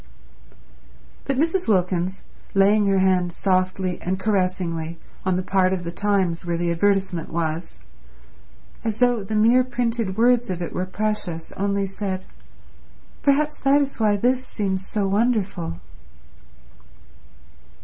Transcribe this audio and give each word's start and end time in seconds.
But 1.25 1.37
Mrs. 1.37 1.67
Wilkins, 1.67 2.23
laying 2.55 2.87
her 2.87 2.97
hand 2.97 3.31
softly 3.31 4.01
and 4.01 4.17
caressingly 4.19 4.97
on 5.27 5.35
the 5.35 5.43
part 5.43 5.73
of 5.73 5.83
The 5.83 5.91
Times 5.91 6.43
where 6.43 6.57
the 6.57 6.71
advertisement 6.71 7.29
was, 7.29 7.77
as 8.83 8.97
though 8.97 9.23
the 9.23 9.35
mere 9.35 9.63
printed 9.63 10.17
words 10.17 10.49
of 10.49 10.59
it 10.59 10.73
were 10.73 10.87
precious, 10.87 11.51
only 11.51 11.85
said, 11.85 12.25
"Perhaps 13.21 13.59
that 13.59 13.79
is 13.79 13.99
why 13.99 14.15
this 14.15 14.43
seems 14.43 14.87
so 14.87 15.07
wonderful." 15.07 15.79